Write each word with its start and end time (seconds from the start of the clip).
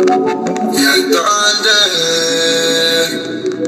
Y 0.00 1.12
tarde, 1.12 1.78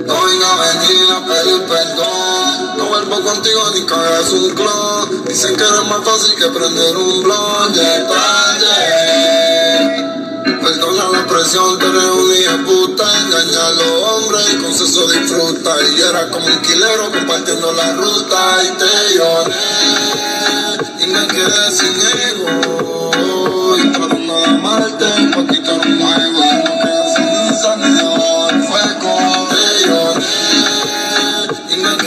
no 0.06 0.14
vengo 0.24 0.46
a 0.46 0.56
venir 0.64 1.10
a 1.10 1.20
pedir 1.26 1.62
perdón. 1.64 2.76
No 2.78 2.84
vuelvo 2.86 3.20
contigo 3.22 3.70
ni 3.74 3.82
cagas 3.82 4.30
un 4.30 4.50
clon. 4.54 5.24
Dicen 5.26 5.54
que 5.56 5.64
es 5.64 5.70
más 5.90 6.02
fácil 6.02 6.34
que 6.36 6.48
prender 6.48 6.96
un 6.96 7.22
blog. 7.22 7.72
Ya 7.74 8.06
tarde. 8.08 8.76
Perdona 10.62 11.08
la 11.10 11.26
presión, 11.26 11.78
te 11.78 11.86
un 11.86 12.64
puta, 12.64 13.04
engaña 13.20 13.66
a 13.66 13.72
los 13.72 14.02
hombres 14.02 14.42
y 14.52 14.56
con 14.56 14.70
eso 14.70 15.06
disfruta. 15.08 15.76
Y 15.82 16.00
era 16.00 16.30
como 16.30 16.46
un 16.46 16.62
quilero 16.62 17.12
compartiendo 17.12 17.72
la 17.72 17.92
ruta 17.92 18.62
y 18.64 18.68
te 18.78 19.14
lloré 19.16 20.32
y 21.02 21.06
me 21.06 21.26
quedé 21.28 21.70
sin 21.72 21.91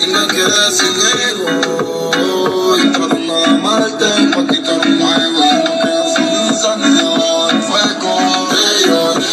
y 0.00 0.06
me 0.06 0.26
quedé 0.28 0.70
sin 0.72 0.96
ego. 1.28 1.50
Y 2.76 2.78
tratando 2.92 3.34
de 3.38 3.44
amarte 3.44 4.06
pa' 4.34 4.44
quitar 4.52 4.80
un 4.86 4.92
juego. 5.00 5.40
Y 5.44 5.54
no 5.64 5.72
quedé 5.82 6.02
sin 6.14 6.34
sanidad. 6.60 7.50
Fue 7.68 7.84
con 8.00 8.48
te 8.50 8.64
lloré 8.86 9.26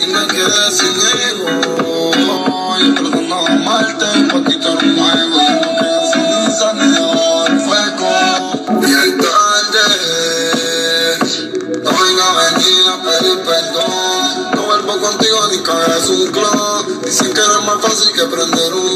y 0.00 0.06
me 0.06 0.22
quedé 0.28 0.64
sin 0.70 0.96
ego. 1.30 1.48
Y 2.80 2.82
tratando 2.94 3.36
de 3.42 3.52
amarte 3.52 4.08
pa' 4.30 4.42
quitar 4.48 4.76
un 4.76 4.90
juego. 4.98 5.38
Y 5.40 5.52
no 5.62 5.70
quedé 5.78 6.00
sin 6.12 6.42
sanidad. 6.58 7.48
Fue 7.66 7.82
con 8.00 8.80
bien 8.80 9.10
tarde. 9.18 9.86
No 11.84 11.90
venga 11.90 12.24
a 12.28 12.32
venir 12.42 12.84
a 12.88 12.96
pedir 13.02 13.38
perdón. 13.44 14.32
No 14.54 14.60
vuelvo 14.62 14.92
contigo 15.00 15.38
ni 15.50 15.58
cagas 15.62 16.08
un 16.08 16.26
clon. 16.32 16.71
Dicen 18.22 18.30
que 18.30 18.36
no 18.36 18.44
es 18.44 18.50
más 18.50 18.91